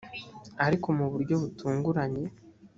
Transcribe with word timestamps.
ariko 0.65 0.87
mu 0.97 1.05
buryo 1.11 1.35
butunguranye 1.41 2.23